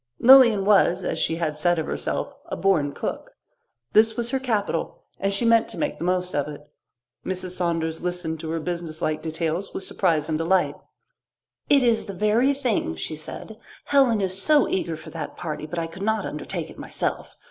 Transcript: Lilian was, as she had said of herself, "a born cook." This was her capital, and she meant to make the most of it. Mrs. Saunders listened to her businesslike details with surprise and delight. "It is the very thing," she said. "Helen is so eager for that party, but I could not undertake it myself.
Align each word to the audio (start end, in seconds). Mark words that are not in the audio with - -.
Lilian 0.17 0.65
was, 0.65 1.03
as 1.03 1.19
she 1.19 1.35
had 1.35 1.59
said 1.59 1.77
of 1.77 1.85
herself, 1.85 2.33
"a 2.47 2.57
born 2.57 2.91
cook." 2.91 3.29
This 3.93 4.17
was 4.17 4.31
her 4.31 4.39
capital, 4.39 5.03
and 5.19 5.31
she 5.31 5.45
meant 5.45 5.67
to 5.67 5.77
make 5.77 5.99
the 5.99 6.03
most 6.05 6.33
of 6.33 6.47
it. 6.47 6.67
Mrs. 7.23 7.51
Saunders 7.51 8.01
listened 8.01 8.39
to 8.39 8.49
her 8.49 8.59
businesslike 8.59 9.21
details 9.21 9.75
with 9.75 9.83
surprise 9.83 10.27
and 10.27 10.39
delight. 10.39 10.73
"It 11.69 11.83
is 11.83 12.05
the 12.05 12.13
very 12.13 12.55
thing," 12.55 12.95
she 12.95 13.15
said. 13.15 13.59
"Helen 13.85 14.21
is 14.21 14.41
so 14.41 14.67
eager 14.67 14.97
for 14.97 15.11
that 15.11 15.37
party, 15.37 15.67
but 15.67 15.77
I 15.77 15.85
could 15.85 16.01
not 16.01 16.25
undertake 16.25 16.71
it 16.71 16.79
myself. 16.79 17.35